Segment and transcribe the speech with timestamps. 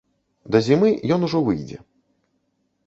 [0.55, 1.77] Да зімы ён ужо выйдзе.